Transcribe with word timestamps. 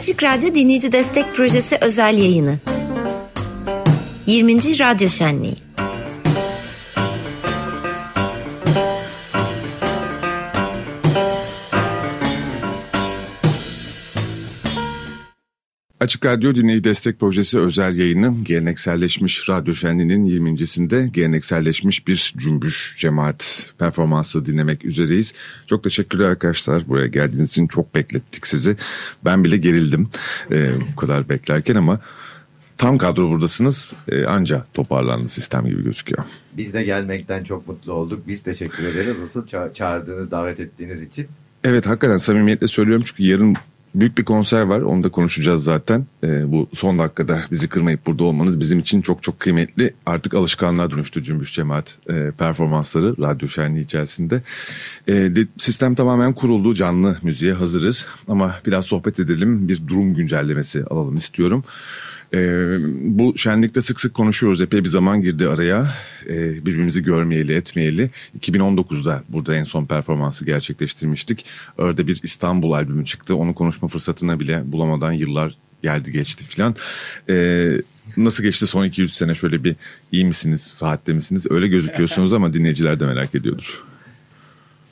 Açık 0.00 0.22
Radyo 0.22 0.54
Dinleyici 0.54 0.92
Destek 0.92 1.34
Projesi 1.36 1.78
özel 1.80 2.18
yayını. 2.18 2.58
20. 4.26 4.56
Radyo 4.78 5.08
Şenliği. 5.08 5.56
Açık 16.10 16.24
Radyo 16.24 16.54
Dinleyici 16.54 16.84
Destek 16.84 17.20
Projesi 17.20 17.58
özel 17.58 17.96
yayını 17.96 18.34
gelenekselleşmiş 18.44 19.48
radyo 19.48 19.74
şenliğinin 19.74 20.24
20.sinde 20.24 21.08
gelenekselleşmiş 21.08 22.06
bir 22.06 22.34
cümbüş 22.36 22.94
cemaat 22.98 23.70
performansı 23.78 24.44
dinlemek 24.46 24.84
üzereyiz. 24.84 25.32
Çok 25.66 25.84
teşekkürler 25.84 26.24
arkadaşlar 26.24 26.88
buraya 26.88 27.06
geldiğiniz 27.06 27.50
için 27.50 27.66
çok 27.66 27.94
beklettik 27.94 28.46
sizi. 28.46 28.76
Ben 29.24 29.44
bile 29.44 29.56
gerildim 29.56 30.08
e, 30.52 30.72
bu 30.92 30.96
kadar 30.96 31.28
beklerken 31.28 31.74
ama 31.74 32.00
tam 32.78 32.98
kadro 32.98 33.30
buradasınız 33.30 33.92
e, 34.08 34.24
anca 34.24 34.64
toparlandı 34.74 35.28
sistem 35.28 35.66
gibi 35.66 35.84
gözüküyor. 35.84 36.24
Biz 36.56 36.74
de 36.74 36.84
gelmekten 36.84 37.44
çok 37.44 37.68
mutlu 37.68 37.92
olduk. 37.92 38.28
Biz 38.28 38.42
teşekkür 38.42 38.84
ederiz 38.84 39.16
asıl 39.24 39.46
ça- 39.46 39.74
çağırdığınız, 39.74 40.30
davet 40.30 40.60
ettiğiniz 40.60 41.02
için. 41.02 41.28
Evet 41.64 41.86
hakikaten 41.86 42.16
samimiyetle 42.16 42.66
söylüyorum 42.66 43.04
çünkü 43.06 43.22
yarın 43.22 43.56
büyük 43.94 44.18
bir 44.18 44.24
konser 44.24 44.62
var. 44.62 44.80
Onu 44.80 45.04
da 45.04 45.08
konuşacağız 45.08 45.64
zaten. 45.64 46.06
Ee, 46.24 46.52
bu 46.52 46.68
son 46.72 46.98
dakikada 46.98 47.40
bizi 47.50 47.68
kırmayıp 47.68 48.06
burada 48.06 48.24
olmanız 48.24 48.60
bizim 48.60 48.78
için 48.78 49.02
çok 49.02 49.22
çok 49.22 49.40
kıymetli. 49.40 49.94
Artık 50.06 50.34
alışkanlığa 50.34 50.90
dönüştü 50.90 51.22
Cümbüş 51.22 51.54
Cemaat 51.54 51.98
e, 52.10 52.30
performansları 52.38 53.14
radyo 53.20 53.48
şenliği 53.48 53.84
içerisinde. 53.84 54.42
E, 55.08 55.12
de, 55.12 55.46
sistem 55.56 55.94
tamamen 55.94 56.32
kuruldu. 56.32 56.74
Canlı 56.74 57.16
müziğe 57.22 57.52
hazırız. 57.52 58.06
Ama 58.28 58.54
biraz 58.66 58.86
sohbet 58.86 59.20
edelim. 59.20 59.68
Bir 59.68 59.88
durum 59.88 60.14
güncellemesi 60.14 60.84
alalım 60.84 61.16
istiyorum. 61.16 61.64
Ee, 62.34 62.76
bu 63.16 63.38
şenlikte 63.38 63.80
sık 63.80 64.00
sık 64.00 64.14
konuşuyoruz. 64.14 64.60
Epey 64.60 64.84
bir 64.84 64.88
zaman 64.88 65.22
girdi 65.22 65.48
araya. 65.48 65.94
Ee, 66.28 66.66
birbirimizi 66.66 67.02
görmeyeli, 67.02 67.54
etmeyeli. 67.54 68.10
2019'da 68.40 69.22
burada 69.28 69.56
en 69.56 69.62
son 69.62 69.86
performansı 69.86 70.44
gerçekleştirmiştik. 70.44 71.44
Orada 71.78 72.06
bir 72.06 72.20
İstanbul 72.22 72.72
albümü 72.72 73.04
çıktı. 73.04 73.36
Onu 73.36 73.54
konuşma 73.54 73.88
fırsatına 73.88 74.40
bile 74.40 74.72
bulamadan 74.72 75.12
yıllar 75.12 75.56
geldi 75.82 76.12
geçti 76.12 76.44
filan. 76.44 76.76
Ee, 77.28 77.72
nasıl 78.16 78.44
geçti 78.44 78.66
son 78.66 78.86
2-3 78.86 79.08
sene 79.08 79.34
şöyle 79.34 79.64
bir 79.64 79.76
iyi 80.12 80.24
misiniz, 80.24 80.60
saatte 80.60 81.12
misiniz? 81.12 81.46
Öyle 81.50 81.68
gözüküyorsunuz 81.68 82.32
ama 82.32 82.52
dinleyiciler 82.52 83.00
de 83.00 83.06
merak 83.06 83.34
ediyordur. 83.34 83.84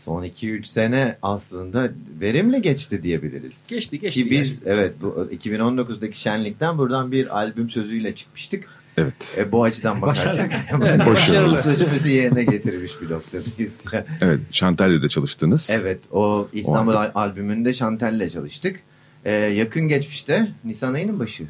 Son 0.09 0.25
2-3 0.25 0.65
sene 0.65 1.17
aslında 1.23 1.91
verimli 2.21 2.63
geçti 2.63 3.03
diyebiliriz. 3.03 3.67
Geçti 3.69 4.01
geçti. 4.01 4.25
Ki 4.25 4.31
biz 4.31 4.49
gerçekten. 4.49 4.71
evet 4.75 4.93
bu 5.03 5.29
2019'daki 5.35 6.15
şenlikten 6.19 6.79
buradan 6.79 7.13
bir 7.13 7.39
albüm 7.39 7.71
sözüyle 7.71 8.15
çıkmıştık. 8.15 8.65
Evet. 8.97 9.15
E, 9.37 9.53
bu 9.53 9.63
açıdan 9.65 10.03
bakarsak 10.03 10.51
Başarılı. 11.07 11.63
sözümüzü 11.63 12.11
yerine 12.11 12.45
getirmiş 12.45 12.93
bir 13.03 13.11
noktadayız. 13.11 13.85
Evet, 14.21 14.41
Şantel'de 14.51 15.09
çalıştınız. 15.09 15.71
evet 15.73 16.01
o 16.13 16.49
İstanbul 16.53 16.93
al- 16.95 17.11
albümünde 17.15 17.75
Şantel'le 17.75 18.31
çalıştık. 18.31 18.81
E, 19.25 19.33
yakın 19.33 19.89
geçmişte 19.89 20.49
Nisan 20.65 20.95
ayının 20.95 21.19
başı. 21.19 21.45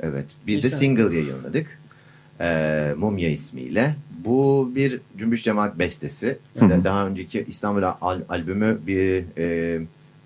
Evet 0.00 0.24
bir 0.46 0.62
de 0.62 0.66
Nisan. 0.66 0.78
single 0.78 1.16
yayınladık. 1.16 1.78
E, 2.40 2.94
Mumya 2.98 3.28
ismiyle. 3.30 3.94
Bu 4.24 4.70
bir 4.74 5.00
Cümbüş 5.18 5.44
Cemaat 5.44 5.78
bestesi. 5.78 6.38
Hı 6.58 6.64
hı. 6.64 6.70
Da- 6.70 6.84
Daha 6.84 7.06
önceki 7.06 7.44
İstanbul 7.48 7.82
al- 7.82 8.20
albümü 8.28 8.78
bir 8.86 9.24
e, 9.38 9.80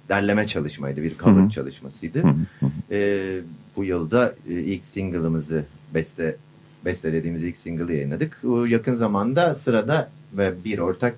derleme 0.09 0.47
çalışmaydı. 0.47 1.03
Bir 1.03 1.19
cover 1.19 1.41
Hı 1.43 1.47
hı. 1.47 1.50
çalışmasıydı. 1.50 2.22
Hı 2.22 2.28
hı 2.28 2.34
hı. 2.60 2.71
E, 2.94 3.41
bu 3.77 3.84
yılda 3.84 4.34
e, 4.50 4.53
ilk 4.53 4.84
single'ımızı 4.84 5.65
beste 5.94 6.37
bestelediğimiz 6.84 7.44
ilk 7.44 7.56
single'ı 7.56 7.93
yayınladık. 7.93 8.41
O 8.49 8.65
yakın 8.65 8.97
zamanda 8.97 9.54
sırada 9.54 10.10
ve 10.37 10.53
bir 10.65 10.78
ortak 10.78 11.15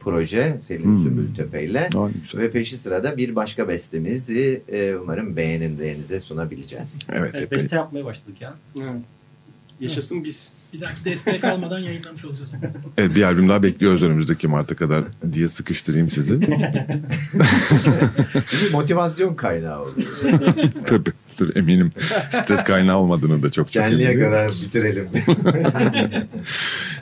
proje 0.00 0.58
Selin 0.62 0.84
Hmm. 0.84 1.02
Sümbül 1.02 1.34
Tepe 1.34 1.64
ile 1.64 1.88
ve 2.34 2.50
peşi 2.50 2.76
sırada 2.76 3.16
bir 3.16 3.36
başka 3.36 3.68
bestemizi 3.68 4.62
e, 4.72 4.94
umarım 5.02 5.36
beğenilerinize 5.36 6.20
sunabileceğiz. 6.20 7.06
Evet, 7.12 7.34
Evet, 7.38 7.50
beste 7.52 7.76
yapmaya 7.76 8.04
başladık 8.04 8.40
ya. 8.40 8.54
Yaşasın 9.82 10.24
biz. 10.24 10.52
Bir 10.72 10.80
dahaki 10.80 11.04
destek 11.04 11.44
almadan 11.44 11.78
yayınlamış 11.78 12.24
olacağız. 12.24 12.50
Evet, 12.98 13.14
bir 13.16 13.22
albüm 13.22 13.48
daha 13.48 13.62
bekliyoruz 13.62 14.02
önümüzdeki 14.02 14.48
Mart'a 14.48 14.76
kadar 14.76 15.04
diye 15.32 15.48
sıkıştırayım 15.48 16.10
sizi. 16.10 16.40
Bir 18.52 18.72
motivasyon 18.72 19.34
kaynağı 19.34 19.82
oldu. 19.82 19.94
tabii, 20.86 21.10
tabii 21.38 21.52
eminim. 21.58 21.90
Stres 22.30 22.64
kaynağı 22.64 22.96
olmadığını 22.98 23.42
da 23.42 23.48
çok 23.48 23.66
çok 23.66 23.72
Şenliğe 23.72 24.08
eminim. 24.10 24.26
kadar 24.26 24.50
bitirelim. 24.50 25.08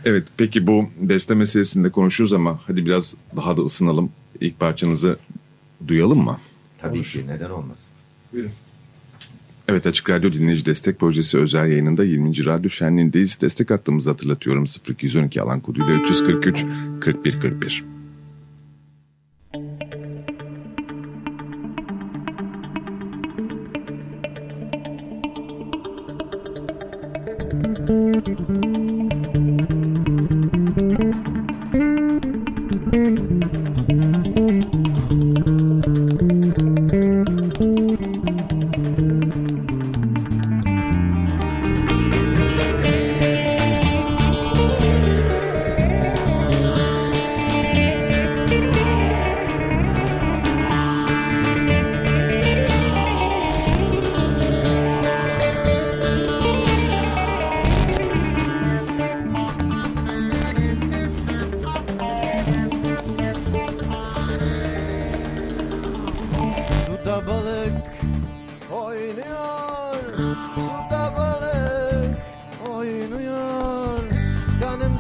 Evet 0.05 0.25
peki 0.37 0.67
bu 0.67 0.91
beste 1.01 1.35
meselesinde 1.35 1.91
konuşuyoruz 1.91 2.33
ama 2.33 2.61
hadi 2.67 2.87
biraz 2.87 3.17
daha 3.37 3.57
da 3.57 3.63
ısınalım. 3.63 4.13
İlk 4.41 4.61
parçanızı 4.61 5.17
duyalım 5.89 6.19
mı? 6.25 6.39
Tabii 6.81 7.03
ki 7.03 7.27
neden 7.27 7.51
olmasın. 7.51 7.93
Evet 9.71 9.87
Açık 9.87 10.11
Radyo 10.11 10.33
Dinleyici 10.33 10.67
Destek 10.67 10.99
Projesi 10.99 11.39
özel 11.39 11.69
yayınında 11.69 12.05
20. 12.05 12.45
Radyo 12.45 12.71
Şenliği'ndeyiz. 12.71 13.41
Destek 13.41 13.71
hattımızı 13.71 14.11
hatırlatıyorum 14.11 14.65
0212 14.89 15.43
alan 15.43 15.61
koduyla 15.61 15.95
343 15.95 16.67
41 17.01 17.41
41. 17.41 17.85
Suda 27.91 28.80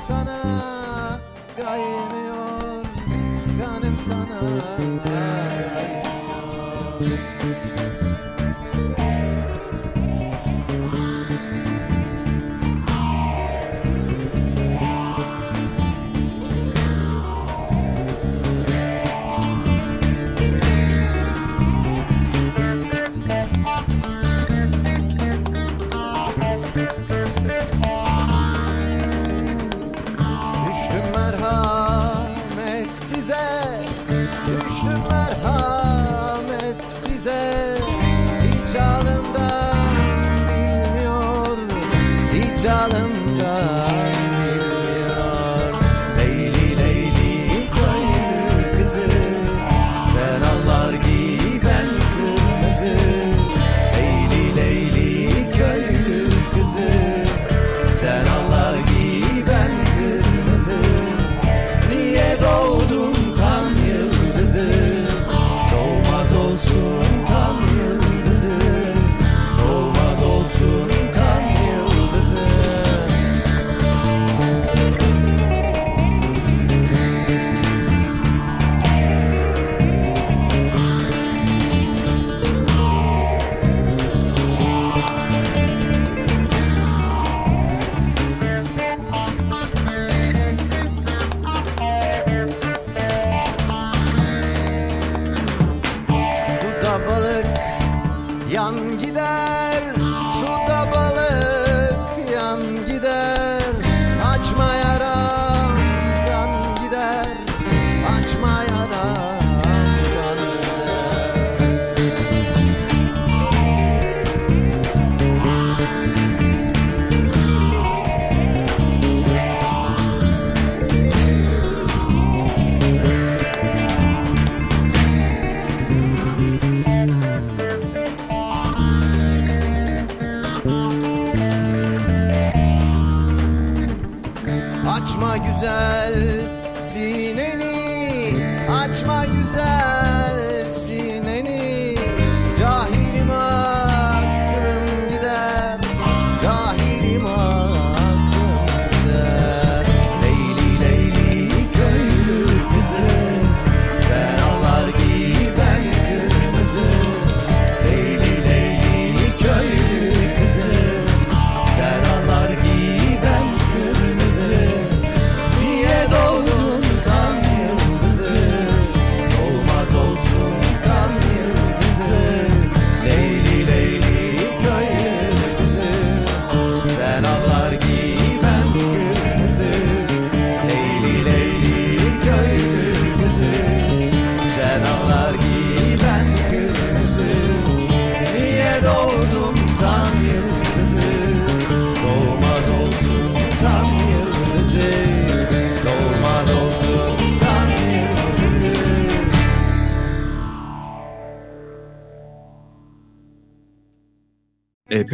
sana 0.08 0.40
kaynıyor 1.56 2.84
Kanım 3.60 3.96
sana 3.98 4.40
kaynıyor 5.04 6.00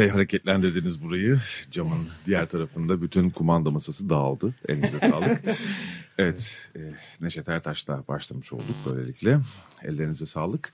Epey 0.06 0.14
hareketlendirdiniz 0.14 1.02
burayı. 1.02 1.40
Camın 1.70 2.08
diğer 2.26 2.46
tarafında 2.46 3.02
bütün 3.02 3.30
kumanda 3.30 3.70
masası 3.70 4.10
dağıldı. 4.10 4.54
Elinize 4.68 4.98
sağlık. 4.98 5.42
evet, 6.18 6.68
e, 6.76 6.80
Neşet 7.20 7.48
Ertaş'la 7.48 8.04
başlamış 8.08 8.52
olduk 8.52 8.76
böylelikle. 8.86 9.38
Ellerinize 9.82 10.26
sağlık. 10.26 10.72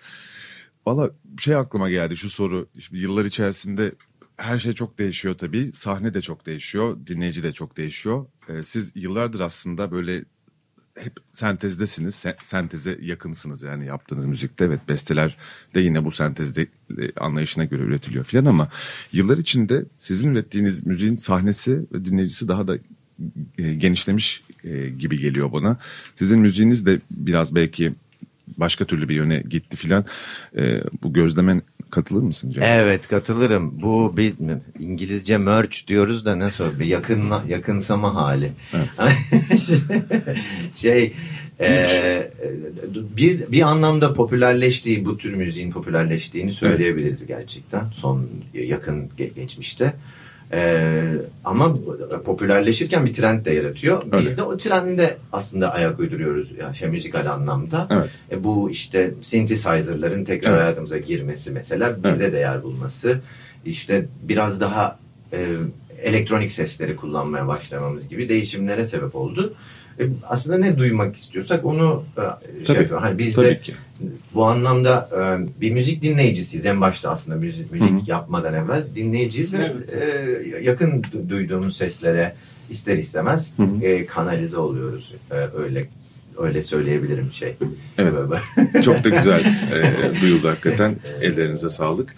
Valla 0.87 1.11
şey 1.38 1.56
aklıma 1.56 1.90
geldi 1.90 2.17
şu 2.17 2.31
soru. 2.31 2.69
Şimdi 2.79 3.00
yıllar 3.00 3.25
içerisinde 3.25 3.93
her 4.37 4.58
şey 4.58 4.73
çok 4.73 4.99
değişiyor 4.99 5.35
tabii. 5.38 5.73
Sahne 5.73 6.14
de 6.14 6.20
çok 6.20 6.46
değişiyor, 6.46 6.96
dinleyici 7.06 7.43
de 7.43 7.52
çok 7.52 7.76
değişiyor. 7.76 8.26
E, 8.49 8.62
siz 8.62 8.93
yıllardır 8.94 9.40
aslında 9.40 9.90
böyle 9.90 10.25
hep 10.99 11.12
sentezdesiniz. 11.33 12.15
Sen- 12.15 12.37
senteze 12.43 12.99
yakınsınız 13.03 13.62
yani 13.62 13.87
yaptığınız 13.87 14.27
müzikte. 14.27 14.65
Evet 14.65 14.81
besteler 14.89 15.37
de 15.75 15.81
yine 15.81 16.05
bu 16.05 16.11
sentezde 16.12 16.62
e, 16.99 17.12
anlayışına 17.21 17.65
göre 17.65 17.83
üretiliyor 17.83 18.25
filan 18.25 18.44
ama 18.44 18.69
yıllar 19.12 19.39
içinde 19.39 19.85
sizin 19.99 20.35
ürettiğiniz 20.35 20.87
müziğin 20.87 21.17
sahnesi 21.17 21.87
ve 21.93 22.05
dinleyicisi 22.05 22.49
daha 22.49 22.69
da 22.69 22.79
e, 23.59 23.75
genişlemiş 23.75 24.43
e, 24.65 24.89
gibi 24.89 25.19
geliyor 25.19 25.53
bana. 25.53 25.79
Sizin 26.17 26.41
müziğiniz 26.41 26.87
de 26.87 27.00
biraz 27.11 27.55
belki 27.55 27.93
başka 28.62 28.85
türlü 28.85 29.09
bir 29.09 29.14
yöne 29.14 29.43
gitti 29.50 29.76
filan. 29.76 30.05
E, 30.56 30.81
bu 31.03 31.12
gözlemen 31.12 31.62
katılır 31.91 32.23
mısın 32.23 32.50
Cem? 32.50 32.62
Evet 32.62 33.09
katılırım. 33.09 33.82
Bu 33.82 34.17
bir 34.17 34.35
İngilizce 34.79 35.38
merge 35.38 35.76
diyoruz 35.88 36.25
da 36.25 36.38
nasıl 36.38 36.79
bir 36.79 36.87
yakınla 36.87 37.44
yakınsama 37.49 38.14
hali. 38.14 38.53
şey 40.73 41.12
e, 41.61 42.31
bir 43.17 43.53
bir 43.53 43.62
anlamda 43.62 44.14
popülerleştiği 44.14 45.05
bu 45.05 45.19
tür 45.19 45.35
müziğin 45.35 45.70
popülerleştiğini 45.70 46.55
söyleyebiliriz 46.55 47.26
gerçekten 47.26 47.85
son 47.97 48.29
yakın 48.55 49.09
ge- 49.19 49.35
geçmişte. 49.35 49.95
E, 50.52 51.02
ama 51.44 51.76
popülerleşirken 52.25 53.06
bir 53.06 53.12
trend 53.12 53.44
de 53.44 53.50
yaratıyor. 53.52 54.02
Biz 54.04 54.28
Öyle. 54.28 54.37
de 54.37 54.42
o 54.42 54.56
trende 54.56 55.16
aslında 55.32 55.73
ayak 55.73 55.99
uyduruyoruz 56.00 56.52
ya 56.59 56.75
şey 56.75 56.88
müzikal 56.88 57.32
anlamda. 57.32 57.88
Evet. 57.90 58.11
E, 58.30 58.44
bu 58.44 58.71
işte 58.71 59.14
synthesizer'ların 59.23 60.25
tekrar 60.25 60.50
Evet. 60.50 60.62
hayatımıza 60.62 60.99
girmesi 60.99 61.50
mesela 61.50 61.97
bize 62.04 62.32
de 62.32 62.38
yer 62.38 62.62
bulması. 62.62 63.21
İşte 63.66 64.06
biraz 64.23 64.61
daha 64.61 64.99
e, 65.32 65.47
elektronik 66.02 66.52
sesleri 66.52 66.97
kullanmaya 66.97 67.49
başlamamız 67.49 68.09
gibi 68.09 68.28
değişimlere 68.28 68.85
sebep 68.85 69.14
oldu. 69.16 69.54
E, 70.00 70.02
aslında 70.28 70.58
ne 70.58 70.78
duymak 70.78 71.16
istiyorsak 71.16 71.64
onu 71.64 72.04
e, 72.16 72.20
şey 72.56 72.64
Tabii, 72.66 72.78
yapıyor. 72.78 73.00
Hani 73.00 73.18
biz 73.18 73.37
de 73.37 73.58
ki. 73.61 73.75
bu 74.34 74.44
anlamda 74.44 75.08
e, 75.12 75.61
bir 75.61 75.70
müzik 75.70 76.02
dinleyicisiyiz 76.02 76.66
en 76.66 76.80
başta 76.80 77.11
aslında 77.11 77.38
müzik, 77.38 77.72
müzik 77.72 77.90
Hı 77.90 77.94
hı. 77.94 78.00
yapmadan 78.06 78.54
evvel 78.54 78.84
dinleyiciyiz 78.94 79.52
ve 79.54 79.72
Evet. 79.92 80.64
yakın 80.64 81.02
du- 81.02 81.28
duyduğumuz 81.28 81.76
seslere 81.76 82.34
ister 82.70 82.96
istemez 82.96 83.58
Hı 83.58 83.62
hı. 83.62 84.06
kanalize 84.06 84.58
oluyoruz. 84.58 85.12
Öyle 85.56 85.88
öyle 86.38 86.62
söyleyebilirim 86.62 87.32
şey. 87.32 87.56
Evet. 87.99 88.14
Çok 88.84 89.04
da 89.04 89.08
güzel 89.08 89.40
e, 89.72 90.20
duyuldu 90.20 90.49
hakikaten. 90.49 90.96
Ellerinize 91.20 91.70
sağlık. 91.70 92.14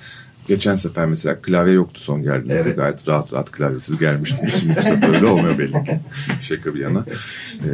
Geçen 0.46 0.74
sefer 0.74 1.06
mesela 1.06 1.36
klavye 1.42 1.74
yoktu 1.74 2.00
son 2.00 2.22
geldiğinizde. 2.22 2.68
Evet. 2.68 2.78
Gayet 2.78 3.08
rahat 3.08 3.32
rahat 3.32 3.50
klavyesiz 3.50 3.98
gelmiştiniz. 3.98 4.54
Şimdi 4.54 4.76
bu 4.76 4.82
sefer 4.82 5.14
öyle 5.14 5.26
olmuyor 5.26 5.58
belli 5.58 5.72
ki. 5.84 6.00
Şaka 6.42 6.74
bir 6.74 6.80
yana. 6.80 7.04
E, 7.54 7.70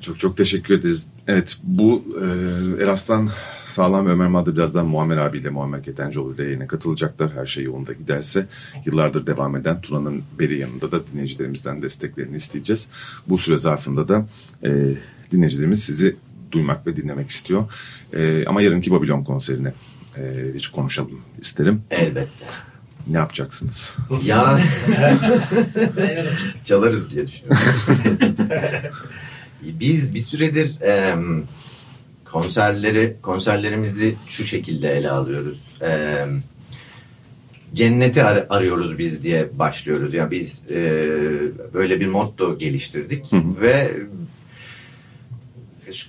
çok 0.00 0.18
çok 0.18 0.36
teşekkür 0.36 0.74
ederiz. 0.74 1.08
Evet 1.28 1.58
bu 1.62 2.04
e, 2.78 2.82
Eras'tan 2.84 3.30
Sağlam 3.66 4.06
ve 4.06 4.10
Ömer 4.10 4.28
Madde 4.28 4.56
birazdan 4.56 4.86
Muammer 4.86 5.16
abiyle 5.16 5.50
Muammer 5.50 5.82
Ketencoğlu 5.82 6.34
ile 6.34 6.44
yayına 6.44 6.66
katılacaklar. 6.66 7.32
Her 7.32 7.46
şey 7.46 7.64
yolunda 7.64 7.92
giderse 7.92 8.46
yıllardır 8.86 9.26
devam 9.26 9.56
eden 9.56 9.80
Tuna'nın 9.80 10.22
beri 10.38 10.58
yanında 10.58 10.92
da 10.92 11.06
dinleyicilerimizden 11.06 11.82
desteklerini 11.82 12.36
isteyeceğiz. 12.36 12.88
Bu 13.28 13.38
süre 13.38 13.56
zarfında 13.56 14.08
da 14.08 14.26
e, 14.64 14.70
dinleyicilerimiz 15.32 15.82
sizi 15.82 16.16
duymak 16.52 16.86
ve 16.86 16.96
dinlemek 16.96 17.30
istiyor. 17.30 17.64
E, 18.12 18.44
ama 18.46 18.62
yarınki 18.62 18.90
Babilon 18.90 19.24
konserine 19.24 19.72
e, 20.18 20.22
hiç 20.54 20.68
konuşalım 20.68 21.20
isterim. 21.40 21.82
Elbette. 21.90 22.44
Ne 23.06 23.16
yapacaksınız? 23.16 23.94
Ya 24.24 24.60
çalarız 26.64 27.10
diye 27.10 27.26
düşünüyorum. 27.26 28.36
Biz 29.62 30.14
bir 30.14 30.20
süredir 30.20 30.80
em, 30.80 31.42
konserleri 32.24 33.16
konserlerimizi 33.22 34.14
şu 34.26 34.44
şekilde 34.44 34.96
ele 34.98 35.10
alıyoruz. 35.10 35.64
Em, 35.80 36.42
cenneti 37.74 38.22
ar- 38.22 38.46
arıyoruz 38.50 38.98
biz 38.98 39.22
diye 39.24 39.58
başlıyoruz. 39.58 40.14
Yani 40.14 40.30
biz 40.30 40.62
e, 40.70 40.74
böyle 41.74 42.00
bir 42.00 42.06
motto 42.06 42.58
geliştirdik 42.58 43.32
Hı 43.32 43.36
hı. 43.36 43.60
ve 43.60 43.90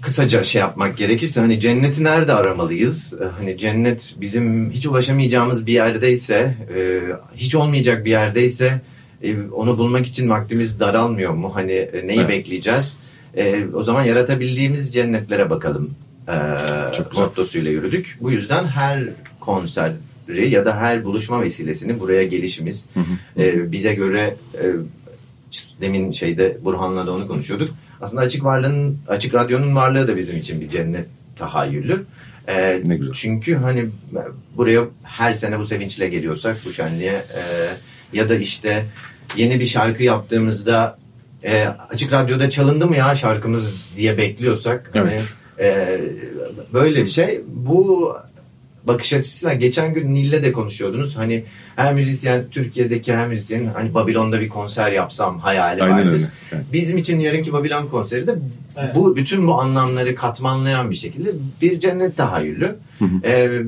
kısaca 0.02 0.44
şey 0.44 0.60
yapmak 0.60 0.98
gerekirse 0.98 1.42
hani 1.42 1.60
cenneti 1.60 2.04
nerede 2.04 2.34
aramalıyız? 2.34 3.14
Ee, 3.14 3.24
Hani 3.40 3.58
cennet 3.58 4.16
bizim 4.22 4.72
hiç 4.72 4.86
ulaşamayacağımız 4.86 5.66
bir 5.68 5.74
yerdeyse, 5.74 6.56
e, 6.78 7.02
hiç 7.36 7.56
olmayacak 7.56 8.06
bir 8.06 8.10
yerdeyse 8.10 8.82
e, 9.24 9.42
onu 9.42 9.78
bulmak 9.78 10.06
için 10.08 10.30
vaktimiz 10.30 10.80
daralmıyor 10.80 11.34
mu? 11.34 11.52
Hani 11.56 11.72
e, 11.72 12.08
neyi 12.08 12.20
Evet. 12.20 12.30
bekleyeceğiz? 12.30 13.00
E, 13.38 13.66
o 13.74 13.84
zaman 13.84 14.04
yaratabildiğimiz 14.04 14.94
cennetlere 14.94 15.50
bakalım. 15.50 15.92
E, 16.28 16.34
mottosuyla 17.16 17.72
yürüdük. 17.72 18.18
Bu 18.22 18.32
yüzden 18.32 18.66
her 18.68 19.04
konseri 19.40 20.50
ya 20.50 20.66
da 20.66 20.78
her 20.78 21.04
buluşma 21.04 21.42
vesilesini 21.42 22.00
buraya 22.00 22.24
gelişimiz 22.24 22.86
Hı 22.94 23.00
hı. 23.00 23.42
e, 23.44 23.72
bize 23.72 23.94
göre 23.94 24.36
e, 24.54 24.64
demin 25.82 26.12
şeyde 26.12 26.58
Burhan'la 26.64 27.08
da 27.08 27.12
onu 27.14 27.28
konuşuyorduk. 27.28 27.70
Aslında 28.04 28.22
açık 28.22 28.44
varlığın 28.44 28.98
açık 29.08 29.34
radyonun 29.34 29.76
varlığı 29.76 30.08
da 30.08 30.18
bizim 30.18 30.38
için 30.38 30.62
bir 30.62 30.70
cennet 30.70 31.06
tahayyülü. 31.36 32.04
E, 32.48 32.82
Ne 32.86 32.96
güzel. 32.98 33.14
Çünkü 33.14 33.56
hani 33.56 33.86
buraya 34.58 34.84
her 35.04 35.34
sene 35.34 35.60
bu 35.60 35.66
sevinçle 35.66 36.08
geliyorsak 36.10 36.58
bu 36.66 36.74
şenliğe 36.74 37.14
e, 37.14 37.42
ya 38.14 38.30
da 38.30 38.36
işte 38.36 38.86
yeni 39.38 39.60
bir 39.60 39.66
şarkı 39.66 40.04
yaptığımızda 40.04 40.98
e, 41.44 41.66
açık 41.90 42.14
radyoda 42.14 42.50
çalındı 42.50 42.88
mı 42.88 42.96
ya 42.96 43.16
şarkımız 43.16 43.74
diye 43.98 44.18
bekliyorsak 44.18 44.90
hani, 44.94 45.12
Evet. 45.12 45.34
e, 45.60 46.02
böyle 46.74 47.06
bir 47.06 47.10
şey. 47.10 47.42
Bu 47.48 48.16
bakış 48.88 49.14
açısıyla 49.14 49.54
geçen 49.56 49.94
gün 49.94 50.16
Nil'le 50.16 50.44
de 50.44 50.52
konuşuyordunuz. 50.52 51.18
Hani 51.18 51.44
her 51.76 51.94
müzisyen 51.94 52.44
Türkiye'deki 52.52 53.14
her 53.16 53.28
müzisyenin 53.28 53.66
hani 53.68 53.94
Babilon'da 53.94 54.42
bir 54.42 54.50
konser 54.50 54.92
yapsam 54.92 55.40
hayali 55.40 55.84
Aynen 55.84 55.98
vardır. 56.06 56.14
öyle. 56.14 56.64
Bizim 56.74 56.98
için 56.98 57.20
yarınki 57.20 57.54
Babilon 57.54 57.88
konseri 57.88 58.28
de 58.28 58.36
Evet. 58.78 58.96
bu 58.96 59.16
bütün 59.16 59.48
bu 59.48 59.62
anlamları 59.62 60.16
katmanlayan 60.16 60.92
bir 60.92 60.96
şekilde 60.96 61.30
bir 61.62 61.80
cennet 61.80 62.18
tahayyülü. 62.18 62.76
Hı 63.00 63.06
hı. 63.06 63.10
Ee, 63.28 63.62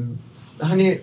hani 0.60 1.00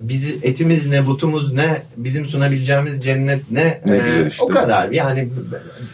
bizi 0.00 0.38
etimiz 0.42 0.86
ne, 0.86 1.06
butumuz 1.06 1.52
ne, 1.52 1.82
bizim 1.96 2.26
sunabileceğimiz 2.26 3.04
cennet 3.04 3.50
ne, 3.50 3.80
Ne 3.86 3.96
Ee, 3.96 4.28
işte. 4.28 4.44
o 4.44 4.46
kadar. 4.48 4.90
Yani 4.90 5.28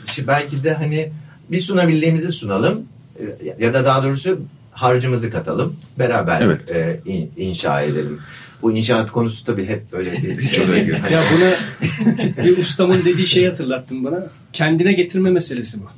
işte 0.06 0.26
belki 0.26 0.64
de 0.64 0.73
hani 0.75 1.08
bir 1.50 1.61
sunabildiğimizi 1.61 2.32
sunalım 2.32 2.82
Ee, 3.20 3.64
ya 3.64 3.75
da 3.75 3.85
daha 3.85 4.04
doğrusu 4.04 4.40
harcımızı 4.82 5.30
katalım, 5.30 5.76
beraber 5.99 6.40
Evet. 6.40 6.70
e, 6.70 7.00
in- 7.06 7.30
inşa 7.37 7.82
edelim. 7.82 8.20
Bu 8.62 8.73
inşaat 8.73 9.11
konusu 9.12 9.44
tabii 9.44 9.66
hep 9.66 9.92
böyle 9.92 10.12
bir 10.12 10.40
şey. 10.49 10.64
Hani- 10.66 11.12
Ya 11.12 11.23
buna 11.35 12.44
bir 12.44 12.58
ustamın 12.58 13.04
dediği 13.04 13.26
şeyi 13.26 13.49
hatırlattın 13.49 14.04
bana. 14.04 14.26
Kendine 14.52 14.92
getirme 14.92 15.30
meselesi 15.30 15.78
bu. 15.82 15.88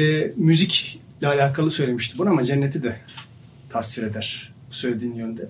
Ee, 0.00 0.32
müzikle 0.36 1.26
alakalı 1.28 1.70
söylemişti 1.70 2.18
bunu 2.18 2.28
ama 2.30 2.44
cenneti 2.44 2.82
de 2.82 2.96
tasvir 3.70 4.02
eder 4.02 4.52
bu 4.70 4.74
söylediğin 4.74 5.14
yönde. 5.14 5.48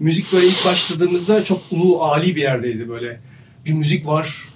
Müzik 0.00 0.32
böyle 0.32 0.46
ilk 0.46 0.64
başladığımızda 0.64 1.44
çok 1.44 1.62
ulu 1.70 2.02
ali 2.02 2.36
bir 2.36 2.40
yerdeydi 2.42 2.88
böyle. 2.88 3.20
Bir 3.66 3.72
müzik 3.72 4.06
var 4.06 4.48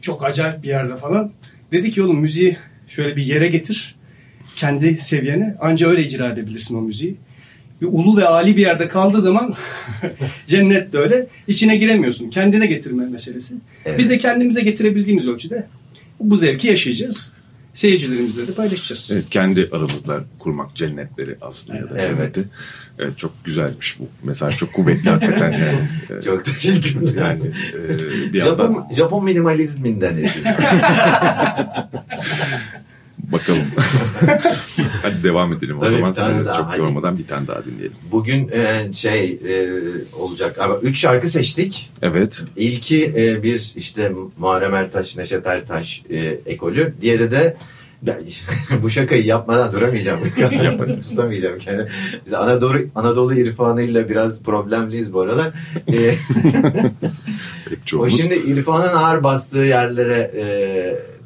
çok 0.00 0.24
acayip 0.24 0.62
bir 0.62 0.68
yerde 0.68 0.96
falan. 0.96 1.32
Dedi 1.72 1.90
ki 1.90 2.02
oğlum 2.02 2.20
müziği 2.20 2.56
şöyle 2.88 3.16
bir 3.16 3.22
yere 3.26 3.48
getir 3.48 3.95
kendi 4.56 4.94
seviyene 5.00 5.56
anca 5.60 5.88
öyle 5.88 6.02
icra 6.02 6.28
edebilirsin 6.28 6.78
o 6.78 6.80
müziği. 6.80 7.16
Bir 7.82 7.86
ulu 7.86 8.16
ve 8.16 8.26
ali 8.26 8.56
bir 8.56 8.62
yerde 8.62 8.88
kaldığı 8.88 9.22
zaman 9.22 9.54
cennet 10.46 10.92
de 10.92 10.98
öyle 10.98 11.26
içine 11.48 11.76
giremiyorsun. 11.76 12.30
Kendine 12.30 12.66
getirme 12.66 13.06
meselesi. 13.06 13.54
Evet. 13.84 13.98
Biz 13.98 14.10
de 14.10 14.18
kendimize 14.18 14.60
getirebildiğimiz 14.60 15.28
ölçüde 15.28 15.66
bu 16.20 16.36
zevki 16.36 16.68
yaşayacağız. 16.68 17.32
Seyircilerimizle 17.74 18.48
de 18.48 18.54
paylaşacağız. 18.54 19.10
Evet, 19.14 19.24
kendi 19.30 19.68
aramızda 19.72 20.24
kurmak 20.38 20.74
cennetleri 20.76 21.36
aslında 21.40 21.78
ya 21.78 21.90
da 21.90 21.98
Evet. 21.98 22.34
cenneti. 22.34 22.50
Evet 22.98 23.18
çok 23.18 23.44
güzelmiş 23.44 23.96
bu. 24.00 24.08
Mesaj 24.22 24.56
çok 24.56 24.72
kuvvetli 24.72 25.10
hakikaten 25.10 25.52
yani. 25.52 25.78
Çok 26.24 26.44
teşekkürler. 26.44 27.22
Yani 27.22 27.50
e, 27.74 28.32
bir 28.32 28.38
yandan 28.38 28.68
Japon, 28.68 28.86
Japon 28.92 29.24
minimalizminden 29.24 30.16
esin. 30.16 30.44
bakalım. 33.38 33.62
Hadi 35.02 35.22
devam 35.24 35.52
edelim 35.52 35.78
o 35.78 35.80
Tabii, 35.80 35.90
zaman. 35.90 36.10
bir 36.10 36.16
tane 36.16 36.34
Sizi 36.34 36.46
daha, 36.46 36.56
çok 36.56 36.66
hadi. 36.66 36.78
yormadan 36.78 37.18
bir 37.18 37.26
tane 37.26 37.46
daha 37.46 37.64
dinleyelim. 37.64 37.96
Bugün 38.12 38.48
e, 38.48 38.92
şey 38.92 39.24
e, 39.30 39.68
olacak 40.18 40.58
ama 40.60 40.76
üç 40.76 40.98
şarkı 40.98 41.28
seçtik. 41.28 41.90
Evet. 42.02 42.42
İlki 42.56 43.04
e, 43.16 43.42
bir 43.42 43.72
işte 43.76 44.12
Muharrem 44.38 44.74
Ertaş, 44.74 45.16
Neşet 45.16 45.46
Ertaş 45.46 46.02
e, 46.10 46.16
ekolü. 46.46 46.94
Diğeri 47.00 47.30
de 47.30 47.56
ben, 48.02 48.16
bu 48.82 48.90
şakayı 48.90 49.24
yapmadan 49.24 49.72
duramayacağım. 49.72 50.20
yapmadan 50.64 51.00
tutamayacağım 51.00 51.58
kendimi. 51.58 51.88
Biz 52.26 52.34
Anadolu, 52.34 52.78
Anadolu 52.94 53.34
irfanıyla 53.34 54.08
biraz 54.08 54.42
problemliyiz 54.42 55.12
bu 55.12 55.20
aralar. 55.20 55.52
E, 55.92 56.14
Hep 57.70 58.00
o 58.00 58.10
şimdi 58.10 58.34
irfanın 58.34 58.94
ağır 58.94 59.22
bastığı 59.22 59.58
yerlere 59.58 60.30
e, 60.36 60.46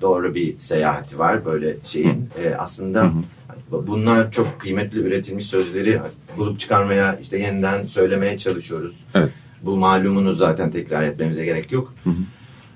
doğru 0.00 0.34
bir 0.34 0.58
seyahati 0.58 1.18
var. 1.18 1.44
Böyle 1.44 1.76
şeyin 1.84 2.28
e, 2.44 2.54
aslında 2.54 3.02
Hı 3.02 3.06
hı. 3.06 3.86
bunlar 3.86 4.32
çok 4.32 4.60
kıymetli 4.60 5.00
üretilmiş 5.00 5.46
sözleri 5.46 6.00
bulup 6.36 6.60
çıkarmaya 6.60 7.18
işte 7.22 7.38
yeniden 7.38 7.86
söylemeye 7.86 8.38
çalışıyoruz. 8.38 9.00
Evet. 9.14 9.30
Bu 9.62 9.76
malumunuz 9.76 10.38
zaten 10.38 10.70
tekrar 10.70 11.02
etmemize 11.02 11.44
gerek 11.44 11.72
yok. 11.72 11.94
Hı 12.04 12.10
hı. 12.10 12.14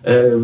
Ee, 0.07 0.13
e, 0.13 0.35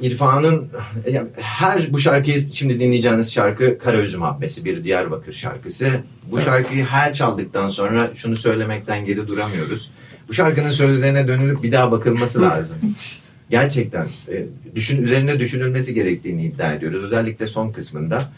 İrfan'ın 0.00 0.68
ya 1.10 1.26
her 1.36 1.92
bu 1.92 1.98
şarkıyı 1.98 2.52
şimdi 2.52 2.80
dinleyeceğiniz 2.80 3.32
şarkı 3.32 3.78
Karaüzüm 3.78 4.22
Habbesi 4.22 4.64
bir 4.64 4.84
Diyarbakır 4.84 5.32
şarkısı. 5.32 5.88
Bu 6.30 6.40
şarkıyı 6.40 6.84
her 6.84 7.14
çaldıktan 7.14 7.68
sonra 7.68 8.10
şunu 8.14 8.36
söylemekten 8.36 9.04
geri 9.04 9.28
duramıyoruz. 9.28 9.90
Bu 10.28 10.34
şarkının 10.34 10.70
sözlerine 10.70 11.28
dönülüp 11.28 11.62
bir 11.62 11.72
daha 11.72 11.92
bakılması 11.92 12.42
lazım. 12.42 12.78
Gerçekten 13.50 14.06
e, 14.28 14.46
düşün 14.74 15.02
üzerine 15.02 15.40
düşünülmesi 15.40 15.94
gerektiğini 15.94 16.44
iddia 16.44 16.72
ediyoruz. 16.72 17.04
Özellikle 17.04 17.46
son 17.46 17.72
kısmında. 17.72 18.32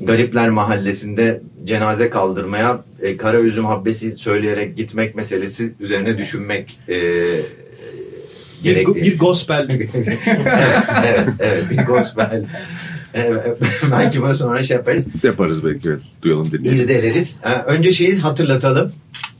Garipler 0.00 0.50
Mahallesi'nde 0.50 1.40
cenaze 1.64 2.10
kaldırmaya 2.10 2.84
e, 3.02 3.16
kara 3.16 3.40
üzüm 3.40 3.64
habbesi 3.64 4.12
söyleyerek 4.12 4.76
gitmek 4.76 5.14
meselesi 5.14 5.74
üzerine 5.80 6.18
düşünmek 6.18 6.78
e, 6.88 6.96
bir, 8.64 8.70
gerektiğini. 8.70 9.02
bir 9.02 9.18
gospel. 9.18 9.66
evet, 9.94 10.18
evet, 11.06 11.28
evet, 11.38 11.70
bir 11.70 11.78
gospel. 11.78 12.44
Evet, 13.14 13.58
belki 13.90 14.22
bunu 14.22 14.34
sonra 14.34 14.62
şey 14.62 14.76
yaparız. 14.76 15.08
Yaparız 15.22 15.64
belki 15.64 15.88
evet. 15.88 16.00
Duyalım 16.22 16.52
dinleyelim. 16.52 16.84
İrdeleriz. 16.84 17.38
Ha, 17.42 17.64
Önce 17.68 17.92
şeyi 17.92 18.18
hatırlatalım. 18.18 18.92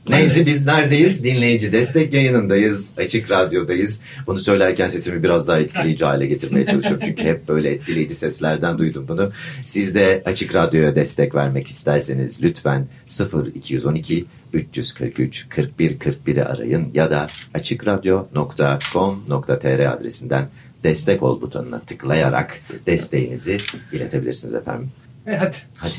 Neydi? 0.09 0.45
Biz 0.45 0.65
neredeyiz? 0.65 1.23
Dinleyici 1.23 1.71
destek 1.71 2.13
yayınındayız. 2.13 2.91
Açık 2.97 3.31
radyodayız. 3.31 4.01
Bunu 4.27 4.39
söylerken 4.39 4.87
sesimi 4.87 5.23
biraz 5.23 5.47
daha 5.47 5.59
etkileyici 5.59 6.05
hale 6.05 6.25
getirmeye 6.25 6.65
çalışıyorum. 6.65 7.01
Çünkü 7.05 7.23
hep 7.23 7.47
böyle 7.47 7.69
etkileyici 7.69 8.15
seslerden 8.15 8.77
duydum 8.77 9.05
bunu. 9.07 9.31
Siz 9.65 9.95
de 9.95 10.21
Açık 10.25 10.55
Radyo'ya 10.55 10.95
destek 10.95 11.35
vermek 11.35 11.67
isterseniz 11.67 12.43
lütfen 12.43 12.87
0212 13.55 14.25
343 14.55 15.45
41 15.49 15.99
41'i 15.99 16.43
arayın 16.43 16.91
ya 16.93 17.11
da 17.11 17.27
açıkradyo.com.tr 17.53 19.79
adresinden 19.79 20.49
destek 20.83 21.23
ol 21.23 21.41
butonuna 21.41 21.79
tıklayarak 21.79 22.61
desteğinizi 22.85 23.57
iletebilirsiniz 23.91 24.55
efendim. 24.55 24.91
E, 25.27 25.35
hadi. 25.35 25.55
Hadi. 25.77 25.95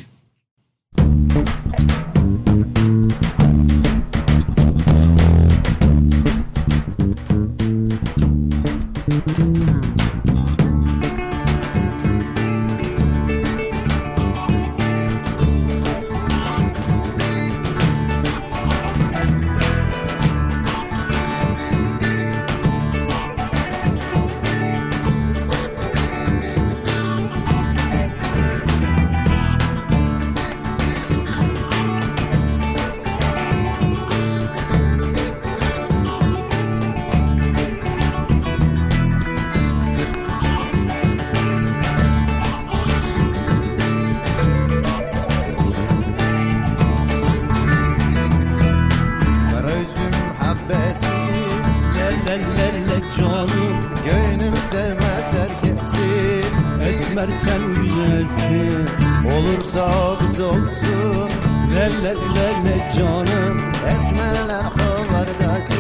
Sen 57.46 57.74
güzelsin. 57.74 58.88
Olursa 59.34 60.18
kız 60.18 60.40
olsun. 60.40 61.30
Lelelele 61.74 62.92
canım. 62.96 63.62
Esmerler 63.88 64.62
havardası 64.62 65.76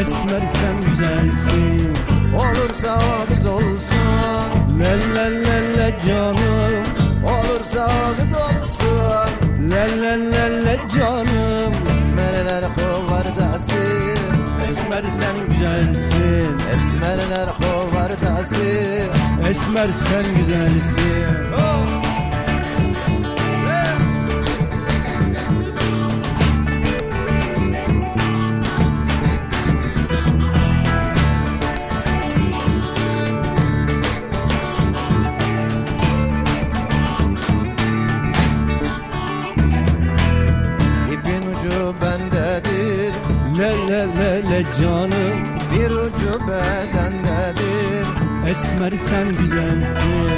Esmer 0.00 0.42
sen 0.52 0.90
güzelsin. 0.90 1.96
Olursa 2.34 2.98
kız 3.28 3.46
olsun. 3.46 4.80
Lelelele 4.80 5.94
canım. 6.06 6.84
Olursa 7.24 7.88
kız 8.20 8.32
olsun. 8.32 9.70
Lelelele 9.70 10.78
canım. 10.96 11.72
Esmerler 11.92 12.62
havardası 12.62 13.80
Esmer 14.68 15.04
sen 15.10 15.36
güzelsin. 15.48 16.58
Esmerler 16.74 17.48
sadası 18.20 18.64
Esmer 19.48 19.90
sen 19.92 20.36
güzelsin. 20.36 21.24
Oh. 21.56 22.10
le 43.60 43.72
le 43.88 44.06
le 44.16 44.32
le 44.50 44.62
canım. 44.78 45.38
Bir 45.72 45.90
ucu 45.90 46.40
beden 46.48 46.99
Esmer 48.50 48.92
sen 48.96 49.36
güzelsin. 49.36 50.28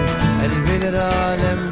El 0.45 0.53
bilir 0.67 0.95
alem 0.95 1.72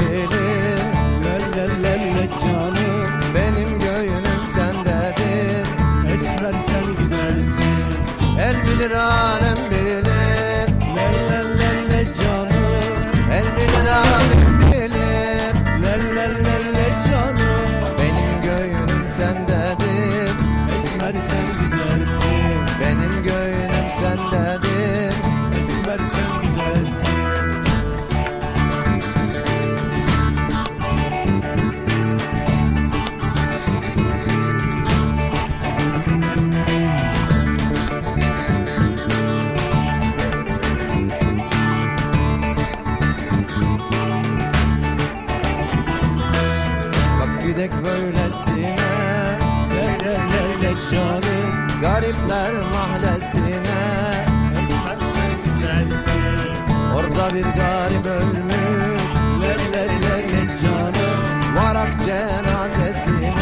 bir 57.41 57.45
garip 57.45 58.07
ölmüş. 58.07 59.03
Le 59.43 59.73
le 59.73 59.87
le 60.03 60.17
le 60.33 60.61
canım 60.63 61.57
Varak 61.57 61.93
cenazesine. 62.05 63.35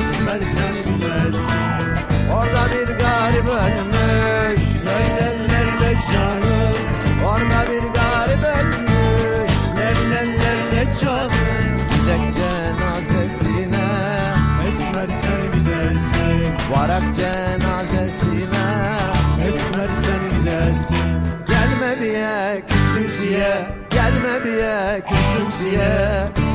Esmer 0.00 0.40
sen 0.54 0.74
güzelsin. 0.92 1.86
Orada 2.32 2.66
bir 2.72 2.88
garip 2.88 3.46
ölmüş. 3.46 4.62
Le 4.86 4.98
le 5.16 5.30
le 5.48 5.62
le 5.80 5.92
canım 6.12 6.78
Orada 7.24 7.72
bir 7.72 7.82
garip 7.98 8.44
ölmüş. 8.44 9.52
Le 9.78 10.10
le 10.10 10.26
le 10.26 10.76
le 10.76 10.94
canım 11.02 11.32
Gidek 11.90 12.34
cenazesine. 12.34 13.88
Esmer 14.68 15.08
sen 15.22 15.52
güzelsin. 15.54 16.52
Varak 16.70 17.02
cenazesine 17.16 17.57
küstüm 24.96 25.52
siye 25.52 25.90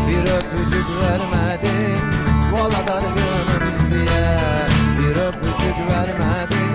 Bir 0.07 0.31
öpücük 0.31 0.87
vermedin 1.01 2.01
Valla 2.53 2.87
dargınım 2.87 3.81
siye 3.89 4.25
Bir 4.99 5.15
öpücük 5.15 5.77
vermedin 5.89 6.73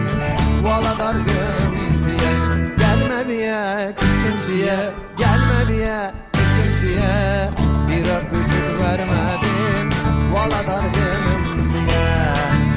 Valla 0.64 0.98
dargınım 0.98 1.94
siye 1.94 2.32
Gelme 2.78 3.28
diye 3.28 3.94
küstüm 3.96 4.38
siye. 4.46 4.90
Gelme 5.18 5.68
diye 5.68 6.12
küstüm 6.32 6.74
siye 6.80 7.50
Bir 7.88 8.06
öpücük 8.16 8.80
vermedin 8.82 9.86
Valla 10.34 10.66
dargınım 10.66 11.64
siye 11.64 12.06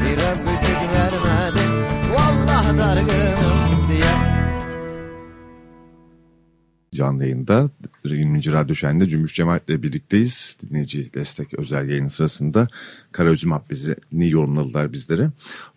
Bir 0.02 0.17
öpücük 0.17 0.82
vermedin 0.94 1.72
Vallahi 2.13 2.78
dargınım 2.78 3.78
siye. 3.88 4.32
Canlı 6.96 7.24
yayında 7.24 7.70
20. 8.03 8.53
Radyo 8.53 8.75
Şen'de 8.75 9.09
Cümbüş 9.09 9.33
Cemaat 9.33 9.69
ile 9.69 9.83
birlikteyiz. 9.83 10.57
Dinleyici 10.61 11.13
destek 11.13 11.53
özel 11.53 11.89
yayını 11.89 12.09
sırasında 12.09 12.67
Karaözüm 13.11 13.51
Habbesi'ni 13.51 14.29
yorumladılar 14.29 14.93
bizlere. 14.93 15.29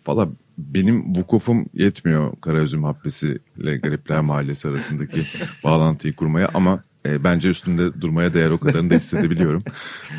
Valla 0.07 0.29
benim 0.57 1.15
vukufum 1.15 1.65
yetmiyor 1.73 2.33
Karaözüm 2.41 2.83
Habbesi 2.83 3.39
ile 3.57 3.77
Garipler 3.77 4.21
Mahallesi 4.21 4.67
arasındaki 4.67 5.21
bağlantıyı 5.63 6.15
kurmaya 6.15 6.49
ama 6.53 6.83
e, 7.05 7.23
bence 7.23 7.49
üstünde 7.49 8.01
durmaya 8.01 8.33
değer 8.33 8.49
o 8.49 8.57
kadarını 8.57 8.89
da 8.89 8.95
hissedebiliyorum. 8.95 9.63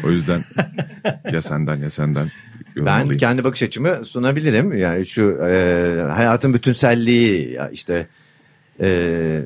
O 0.04 0.10
yüzden 0.10 0.40
ya 1.32 1.42
senden 1.42 1.76
ya 1.76 1.90
senden 1.90 2.30
Ben 2.76 3.16
kendi 3.16 3.44
bakış 3.44 3.62
açımı 3.62 4.04
sunabilirim. 4.04 4.78
Yani 4.78 5.06
şu 5.06 5.22
e, 5.22 6.02
hayatın 6.10 6.54
bütünselliği 6.54 7.52
ya 7.52 7.68
işte 7.68 8.06
e, 8.80 9.42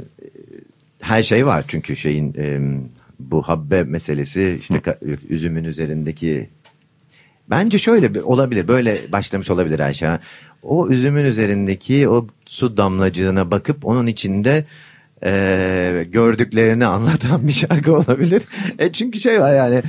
her 1.00 1.22
şey 1.22 1.46
var 1.46 1.64
çünkü 1.68 1.96
şeyin 1.96 2.34
e, 2.38 2.60
bu 3.20 3.42
habbe 3.42 3.82
meselesi 3.82 4.56
işte 4.60 4.74
ka- 4.74 5.16
üzümün 5.28 5.64
üzerindeki 5.64 6.48
bence 7.50 7.78
şöyle 7.78 8.14
bir- 8.14 8.20
olabilir 8.20 8.68
böyle 8.68 8.98
başlamış 9.12 9.50
olabilir 9.50 9.80
Ayşe. 9.80 10.18
O 10.62 10.88
üzümün 10.88 11.24
üzerindeki 11.24 12.08
o 12.08 12.26
su 12.46 12.76
damlacığına 12.76 13.50
bakıp 13.50 13.86
onun 13.86 14.06
içinde 14.06 14.64
e, 15.24 16.06
gördüklerini 16.12 16.86
anlatan 16.86 17.48
bir 17.48 17.52
şarkı 17.52 17.96
olabilir. 17.96 18.42
E 18.78 18.92
çünkü 18.92 19.20
şey 19.20 19.40
var 19.40 19.54
yani 19.54 19.82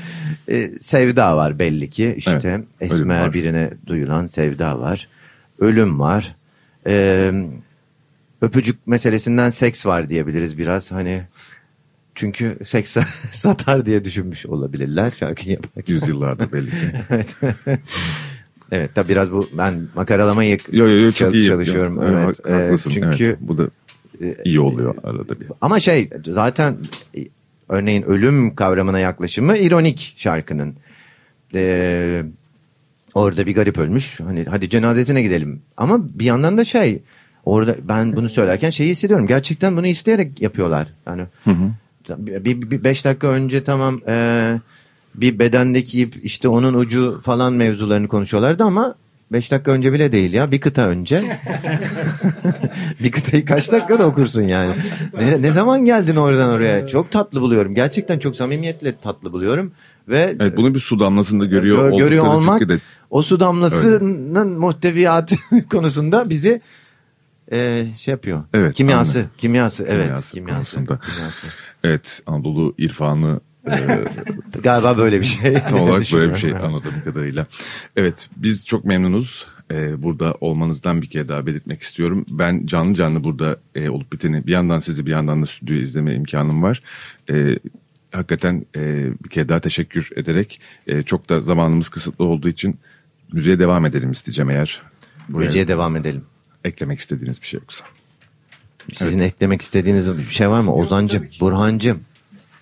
e, 0.47 0.69
sevda 0.79 1.37
var 1.37 1.59
belli 1.59 1.89
ki 1.89 2.13
işte 2.17 2.31
Evet, 2.43 2.65
esmer 2.81 3.33
birine 3.33 3.69
duyulan 3.87 4.25
sevda 4.25 4.79
var. 4.79 5.07
Ölüm 5.59 5.99
var. 5.99 6.35
E, 6.87 7.31
öpücük 8.41 8.87
meselesinden 8.87 9.49
seks 9.49 9.85
var 9.85 10.09
diyebiliriz 10.09 10.57
biraz 10.57 10.91
hani 10.91 11.23
çünkü 12.15 12.57
seks 12.65 12.97
satar 13.31 13.85
diye 13.85 14.05
düşünmüş 14.05 14.45
olabilirler 14.45 15.13
şarkıyı 15.19 15.53
yaparken. 15.55 15.93
Yüzyıllarda 15.93 16.51
belli 16.51 16.69
ki. 16.69 16.75
evet. 17.09 17.35
evet 18.71 18.95
tabi 18.95 19.09
biraz 19.09 19.31
bu 19.31 19.49
ben 19.53 19.87
makaralamayı 19.95 20.57
Yo 20.71 20.87
yo 20.87 20.97
yo 20.97 21.11
çok 21.11 21.33
iyi. 21.35 21.45
çalışıyorum. 21.47 22.01
yapıyorsun. 22.01 22.43
Evet. 22.47 22.57
Ha- 22.59 22.63
Haklısın. 22.63 22.91
Çünkü 22.91 23.23
evet. 23.25 23.37
Bu 23.41 23.57
da 23.57 23.67
iyi 24.43 24.59
oluyor 24.59 24.95
arada 25.03 25.39
bir. 25.39 25.47
ama 25.61 25.79
şey 25.79 26.09
zaten 26.25 26.77
e, 27.17 27.19
örneğin 27.69 28.01
ölüm 28.03 28.55
kavramına 28.55 28.99
yaklaşımı 28.99 29.57
ironik 29.57 30.13
şarkının. 30.17 30.75
Ee, 31.55 32.23
orada 33.13 33.45
bir 33.47 33.55
garip 33.55 33.77
ölmüş. 33.77 34.19
Hani 34.19 34.45
hadi 34.49 34.69
cenazesine 34.69 35.21
gidelim. 35.21 35.61
Ama 35.77 36.09
bir 36.19 36.25
yandan 36.25 36.57
da 36.57 36.65
şey 36.65 37.01
orada 37.45 37.75
ben 37.83 38.15
bunu 38.15 38.29
söylerken 38.29 38.69
şeyi 38.69 38.89
hissediyorum. 38.89 39.27
Gerçekten 39.27 39.77
bunu 39.77 39.87
isteyerek 39.87 40.41
yapıyorlar. 40.41 40.87
Yani 41.07 41.23
bir, 42.17 42.45
bir, 42.45 42.71
bir 42.71 42.83
beş 42.83 43.05
dakika 43.05 43.27
önce 43.27 43.63
tamam 43.63 43.99
e, 44.07 44.59
bir 45.15 45.39
bedendeki 45.39 46.01
ip 46.01 46.15
işte 46.23 46.47
onun 46.47 46.73
ucu 46.73 47.21
falan 47.23 47.53
mevzularını 47.53 48.07
konuşuyorlardı 48.07 48.63
ama 48.63 48.95
beş 49.31 49.51
dakika 49.51 49.71
önce 49.71 49.93
bile 49.93 50.11
değil 50.11 50.33
ya 50.33 50.51
bir 50.51 50.61
kıta 50.61 50.87
önce. 50.87 51.23
bir 52.99 53.11
kıtayı 53.11 53.45
kaç 53.45 53.71
dakikada 53.71 54.05
okursun 54.05 54.43
yani. 54.43 54.71
Ne, 55.19 55.41
ne 55.41 55.51
zaman 55.51 55.85
geldin 55.85 56.15
oradan 56.15 56.49
oraya? 56.49 56.87
Çok 56.87 57.11
tatlı 57.11 57.41
buluyorum. 57.41 57.75
Gerçekten 57.75 58.19
çok 58.19 58.35
samimiyetle 58.35 58.95
tatlı 58.95 59.33
buluyorum. 59.33 59.71
Ve 60.07 60.35
Evet 60.39 60.57
bunu 60.57 60.73
bir 60.73 60.79
su 60.79 60.99
damlasında 60.99 61.45
görüyor, 61.45 61.89
Gör- 61.89 61.97
görüyor 61.97 62.27
olmak 62.27 62.69
de 62.69 62.79
o 63.09 63.23
su 63.23 63.39
damlasının 63.39 64.49
muhteviyatı 64.49 65.35
konusunda 65.71 66.29
bizi 66.29 66.61
e, 67.51 67.87
şey 67.97 68.11
yapıyor. 68.11 68.43
Evet, 68.53 68.75
kimyası, 68.75 69.19
anladım. 69.19 69.33
kimyası, 69.37 69.85
evet, 69.89 70.05
Kimyası 70.05 70.33
kimyası, 70.33 70.75
kimyası. 70.75 71.47
Evet 71.83 72.21
Anadolu 72.27 72.75
irfanı 72.77 73.39
e, 73.67 73.71
Galiba 74.63 74.97
böyle 74.97 75.21
bir 75.21 75.25
şey. 75.25 75.53
tam 75.53 75.79
olarak 75.79 76.03
böyle 76.13 76.33
bir 76.33 76.37
şey 76.37 76.51
anladığım 76.51 77.03
kadarıyla. 77.03 77.47
Evet 77.95 78.29
biz 78.37 78.65
çok 78.67 78.85
memnunuz. 78.85 79.47
E, 79.71 80.03
burada 80.03 80.35
olmanızdan 80.41 81.01
bir 81.01 81.07
kere 81.07 81.27
daha 81.27 81.45
belirtmek 81.45 81.81
istiyorum. 81.81 82.25
Ben 82.29 82.65
canlı 82.65 82.93
canlı 82.93 83.23
burada 83.23 83.57
e, 83.75 83.89
olup 83.89 84.13
biteni 84.13 84.47
bir 84.47 84.51
yandan 84.51 84.79
sizi 84.79 85.05
bir 85.05 85.11
yandan 85.11 85.41
da 85.41 85.45
stüdyoyu 85.45 85.81
izleme 85.81 86.15
imkanım 86.15 86.63
var. 86.63 86.81
E, 87.29 87.59
hakikaten 88.11 88.65
e, 88.75 89.05
bir 89.23 89.29
kere 89.29 89.49
daha 89.49 89.59
teşekkür 89.59 90.09
ederek 90.15 90.61
e, 90.87 91.03
çok 91.03 91.29
da 91.29 91.39
zamanımız 91.39 91.89
kısıtlı 91.89 92.25
olduğu 92.25 92.49
için 92.49 92.79
müziğe 93.33 93.59
devam 93.59 93.85
edelim 93.85 94.11
isteyeceğim 94.11 94.49
eğer. 94.51 94.81
Buraya 95.29 95.45
Müziğe 95.45 95.67
devam 95.67 95.95
edelim. 95.95 96.23
Eklemek 96.65 96.99
istediğiniz 96.99 97.41
bir 97.41 97.47
şey 97.47 97.59
yoksa. 97.59 97.85
Sizin 98.93 99.19
eklemek 99.19 99.61
istediğiniz 99.61 100.17
bir 100.17 100.29
şey 100.29 100.49
var 100.49 100.59
mı? 100.59 100.73
Ozancım, 100.73 101.27
Burhancım, 101.39 102.01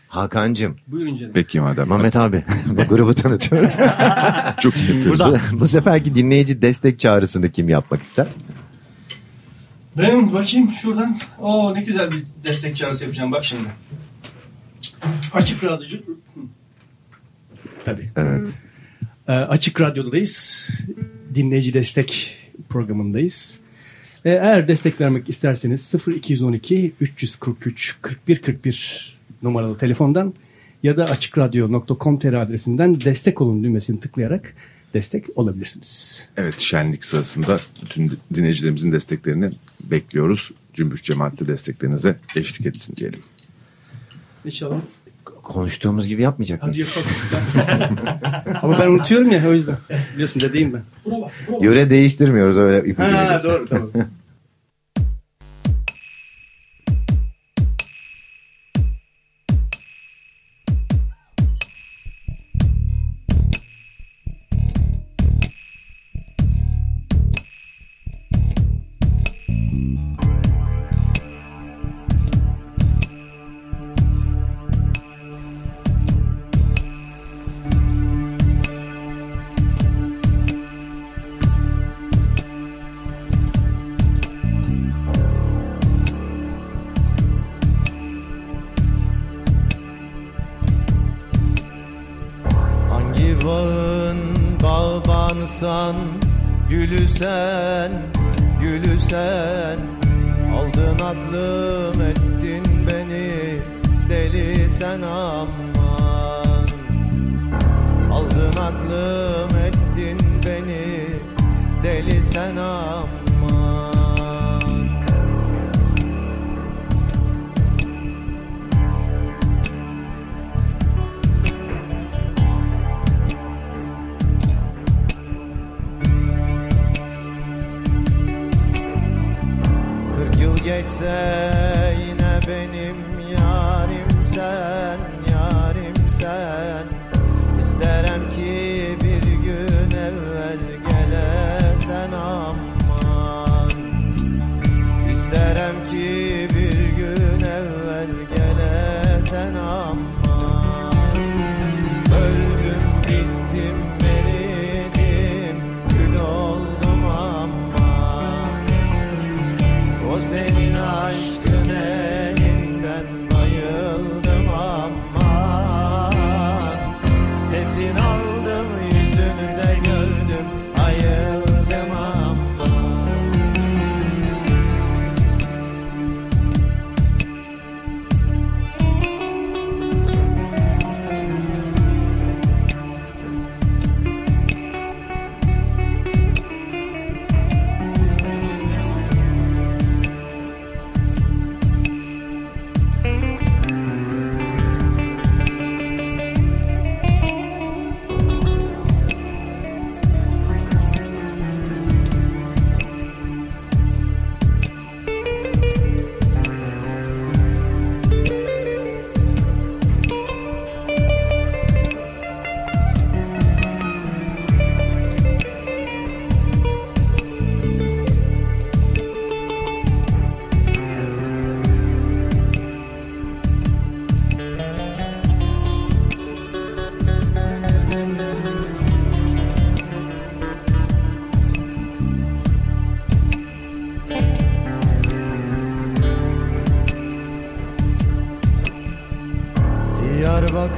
Hakan'cım, 0.07 0.75
Buyurun 0.88 1.15
canım. 1.15 1.31
Peki 1.33 1.59
madem. 1.59 1.89
Mehmet 1.89 2.15
abi. 2.15 2.43
Bu 2.67 2.83
grubu 2.83 3.13
tanıtıyorum. 3.15 3.71
Çok 4.59 4.77
iyi 4.77 4.95
yapıyoruz. 4.95 5.19
bu, 5.19 5.59
bu 5.59 5.67
seferki 5.67 6.15
dinleyici 6.15 6.62
destek 6.62 6.99
çağrısını 6.99 7.51
kim 7.51 7.69
yapmak 7.69 8.01
ister? 8.01 8.27
Ben 9.97 10.33
bakayım 10.33 10.71
şuradan. 10.71 11.17
Oo 11.39 11.75
ne 11.75 11.81
güzel 11.81 12.12
bir 12.12 12.23
destek 12.43 12.75
çağrısı 12.75 13.03
yapacağım 13.03 13.31
bak 13.31 13.45
şimdi. 13.45 13.69
Açık 15.33 15.63
radyocu. 15.63 15.97
Hı. 15.97 16.39
Tabii. 17.85 18.09
Evet. 18.15 18.59
Ee, 19.27 19.31
Açık 19.31 19.81
Radyo'dayız. 19.81 20.69
Dinleyici 21.35 21.73
destek 21.73 22.38
programındayız. 22.69 23.59
E, 24.25 24.29
Eğer 24.32 24.67
destek 24.67 25.01
vermek 25.01 25.29
isterseniz 25.29 25.95
0212 26.08 26.93
343 27.01 27.97
41 28.01 28.41
41 28.41 29.17
numaralı 29.41 29.77
telefondan 29.77 30.34
ya 30.84 30.97
da 30.97 31.05
açıkradyo.com.tr 31.05 32.34
adresinden 32.34 33.01
destek 33.01 33.41
olun 33.41 33.63
düğmesini 33.63 33.99
tıklayarak 33.99 34.53
destek 34.93 35.25
olabilirsiniz. 35.36 36.27
Evet 36.38 36.60
şenlik 36.60 37.05
sırasında 37.05 37.60
bütün 37.82 38.12
dinleyicilerimizin 38.34 38.91
desteklerini 38.91 39.49
bekliyoruz. 39.84 40.51
Cümbüş 40.73 41.03
cemaatle 41.03 41.47
desteklerinize 41.47 42.17
eşlik 42.36 42.65
etsin 42.67 42.95
diyelim. 42.95 43.19
İnşallah. 44.45 44.82
Konuştuğumuz 45.49 46.07
gibi 46.07 46.21
yapmayacak 46.21 46.59
Hadi 46.63 46.71
mıyız? 46.71 46.97
Ama 48.62 48.79
ben 48.79 48.88
unutuyorum 48.88 49.31
ya 49.31 49.47
o 49.49 49.53
yüzden. 49.53 49.77
Biliyorsun 50.13 50.41
dedeyim 50.41 50.73
ben. 50.73 50.81
Yöre 51.62 51.89
değiştirmiyoruz 51.89 52.57
öyle 52.57 52.89
ipucu 52.89 53.12
Ha 53.12 53.23
veriyoruz. 53.23 53.43
doğru 53.43 53.67
tamam. 53.69 53.89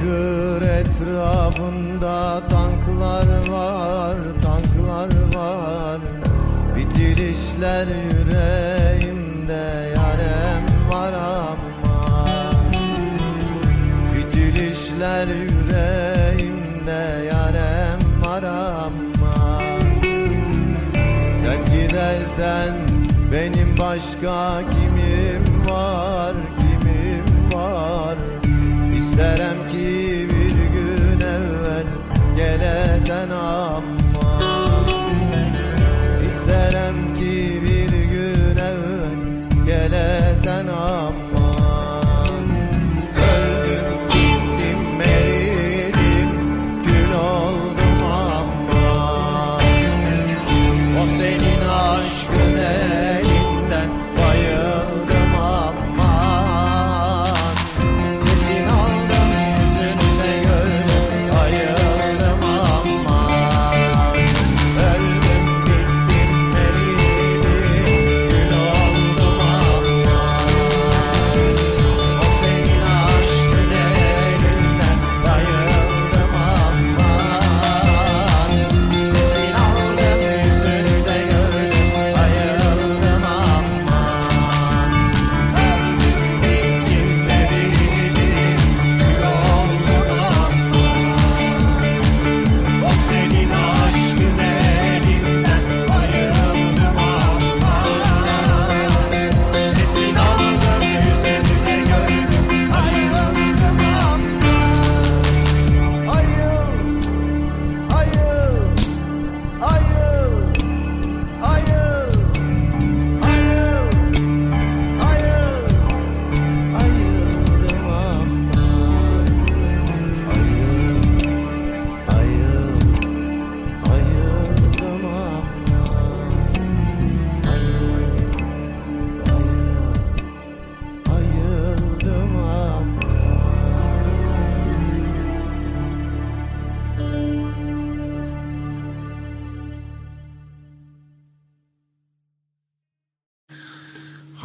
Diyarbakır 0.00 0.62
etrafında 0.62 2.42
tanklar 2.48 3.48
var, 3.48 4.16
tanklar 4.42 5.34
var. 5.34 6.00
Bitilişler 6.76 7.86
yüreğimde 7.86 9.64
yarem 9.96 10.64
var 10.90 11.12
ama. 11.12 12.50
Fitilişler 14.14 15.26
yüreğimde 15.26 17.02
yarem 17.24 18.22
var 18.24 18.42
ama. 18.42 19.60
Sen 21.34 21.64
gidersen 21.64 22.74
benim 23.32 23.78
başka 23.78 24.62
kimim 24.70 25.66
var, 25.70 26.34
kimim 26.60 27.52
var? 27.52 28.16
İsterim 28.98 29.51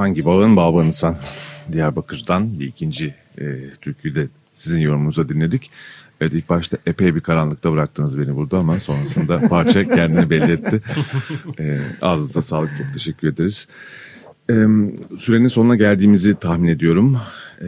Hangi 0.08 0.26
bağın 0.26 0.56
bağbanısan 0.56 1.16
Diyarbakır'dan 1.72 2.60
bir 2.60 2.68
ikinci 2.68 3.16
e, 3.38 3.70
türküyü 3.82 4.16
de 4.16 4.28
sizin 4.54 4.82
yorumunuza 4.82 5.30
dinledik. 5.30 5.72
Evet 6.22 6.34
ilk 6.34 6.50
başta 6.50 6.78
epey 6.86 7.16
bir 7.16 7.22
karanlıkta 7.22 7.72
bıraktınız 7.72 8.20
beni 8.20 8.36
burada 8.36 8.58
ama 8.58 8.80
sonrasında 8.80 9.40
parça 9.50 9.88
kendini 9.88 10.30
belli 10.30 10.52
etti. 10.52 10.82
E, 11.60 11.80
ağzınıza 12.02 12.42
sağlık 12.42 12.78
çok 12.78 12.94
teşekkür 12.94 13.28
ederiz. 13.28 13.68
E, 14.50 14.54
sürenin 15.18 15.48
sonuna 15.48 15.76
geldiğimizi 15.76 16.36
tahmin 16.36 16.70
ediyorum. 16.70 17.18
E, 17.62 17.68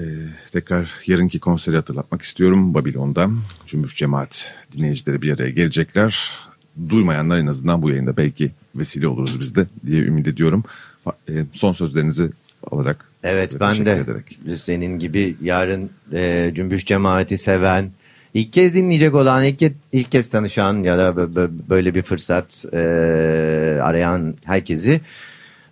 tekrar 0.52 0.92
yarınki 1.08 1.40
konseri 1.40 1.76
hatırlatmak 1.76 2.22
istiyorum. 2.22 2.74
Babilon'da 2.74 3.30
Cümbüş 3.66 3.96
Cemaat 3.96 4.56
dinleyicileri 4.74 5.22
bir 5.22 5.34
araya 5.34 5.50
gelecekler. 5.50 6.32
Duymayanlar 6.90 7.38
en 7.38 7.48
azından 7.48 7.82
bu 7.82 7.90
yayında 7.90 8.18
belki 8.18 8.52
vesile 8.76 9.08
oluruz 9.08 9.40
biz 9.40 9.56
de 9.56 9.68
diye 9.86 10.04
ümit 10.04 10.28
ediyorum. 10.28 10.64
E, 11.30 11.32
son 11.54 11.74
sözlerinizi 11.74 12.30
alarak 12.72 13.06
Evet 13.24 13.56
ve 13.56 13.60
ben 13.60 13.86
de 13.86 13.92
ederek. 13.92 14.40
senin 14.58 15.00
gibi 15.00 15.36
yarın 15.42 15.90
e, 16.14 16.52
cümbüş 16.56 16.86
cemaati 16.86 17.38
seven, 17.38 17.92
ilk 18.34 18.54
kez 18.54 18.76
dinleyecek 18.76 19.16
olan, 19.16 19.44
ilk, 19.46 19.62
ke- 19.62 19.74
ilk 19.92 20.12
kez 20.12 20.30
tanışan 20.30 20.84
ya 20.84 20.98
da 20.98 21.10
bö- 21.10 21.34
bö- 21.34 21.50
böyle 21.70 21.96
bir 21.96 22.02
fırsat 22.02 22.66
e, 22.74 22.78
arayan 23.84 24.36
herkesi 24.46 25.02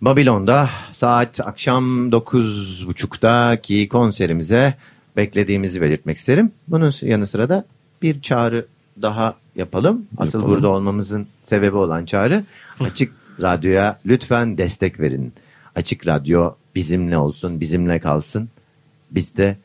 Babilon'da 0.02 0.70
saat 0.94 1.40
akşam 1.48 2.10
9.30'daki 2.10 3.88
konserimize 3.88 4.74
beklediğimizi 5.18 5.82
belirtmek 5.82 6.18
isterim. 6.18 6.52
Bunun 6.68 6.94
yanı 7.02 7.28
sıra 7.28 7.50
da 7.50 7.66
bir 8.02 8.22
çağrı 8.22 8.66
daha 9.02 9.36
yapalım. 9.56 10.06
Asıl 10.18 10.40
Yapalım. 10.40 10.56
burada 10.56 10.68
olmamızın 10.68 11.28
sebebi 11.46 11.76
olan 11.76 12.06
çağrı 12.06 12.44
Açık 12.80 13.13
Radyo'ya 13.41 14.00
lütfen 14.06 14.58
destek 14.58 15.00
verin. 15.00 15.34
Açık 15.76 16.08
Radyo 16.08 16.52
bizimle 16.76 17.17
olsun, 17.17 17.60
bizimle 17.60 18.00
kalsın. 18.00 18.50
Biz 19.12 19.38
de 19.38 19.58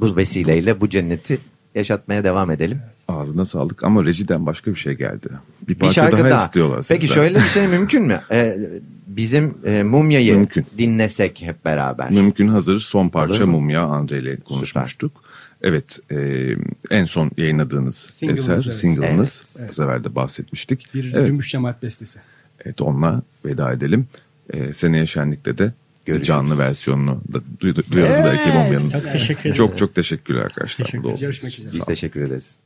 bu 0.00 0.16
vesileyle 0.16 0.80
bu 0.80 0.88
cenneti 0.88 1.38
yaşatmaya 1.74 2.24
devam 2.24 2.50
edelim. 2.50 2.80
Ağzına 3.08 3.44
sağlık 3.44 3.84
ama 3.84 4.04
rejiden 4.04 4.46
başka 4.46 4.70
bir 4.70 4.76
şey 4.76 4.94
geldi. 4.94 5.28
Bir 5.62 5.68
Bir 5.68 5.74
parça 5.74 5.94
şarkı 5.94 6.18
daha, 6.18 6.30
daha. 6.30 6.42
istiyorlar 6.44 6.86
Peki 6.88 7.00
sizden. 7.08 7.14
şöyle 7.14 7.38
bir 7.38 7.44
şey 7.44 7.66
mümkün 7.66 8.02
mü? 8.06 8.20
Ee, 8.30 8.58
bizim 9.06 9.58
e, 9.64 9.82
Mumya'yı 9.82 10.36
Mümkün. 10.36 10.66
dinlesek 10.78 11.42
hep 11.42 11.64
beraber. 11.64 12.10
Mümkün 12.10 12.48
hazır 12.48 12.80
son 12.80 13.08
parça 13.08 13.34
Olur? 13.34 13.44
Mumya 13.52 13.82
Andre 13.82 14.18
ile 14.18 14.36
konuşmuştuk. 14.36 15.22
Evet 15.62 16.00
e, 16.10 16.16
en 16.90 17.04
son 17.04 17.30
yayınladığınız 17.36 17.96
Single'ınız, 17.96 18.48
eser 18.48 18.54
evet. 18.64 18.74
single'ınız. 18.74 19.56
Evet. 19.58 19.70
Az 19.70 19.80
evvel 19.80 20.04
de 20.04 20.14
bahsetmiştik. 20.14 20.94
Bir 20.94 21.14
evet, 21.14 21.26
cümbüş 21.26 21.50
cemaat 21.50 21.82
bestesi. 21.82 22.20
Evet 22.64 22.80
onunla 22.80 23.22
veda 23.44 23.72
edelim. 23.72 24.06
E, 24.52 24.72
seneye 24.72 25.06
Şenlik'te 25.06 25.58
de 25.58 25.72
Görüşürüz. 26.06 26.26
canlı 26.26 26.58
versiyonunu 26.58 27.20
da 27.32 27.38
duy- 27.60 27.92
duyarız 27.92 28.16
belki 28.18 28.48
Mumya'nın. 28.48 28.88
Çok 28.88 29.12
teşekkür 29.12 29.40
ederim. 29.40 29.54
Çok 29.54 29.78
çok 29.78 29.94
teşekkürler 29.94 30.40
arkadaşlar. 30.42 30.86
Teşekkür 30.86 31.18
Görüşmek 31.20 31.58
üzere. 31.58 31.78
Biz 31.78 31.84
teşekkür 31.84 32.22
ederiz. 32.22 32.56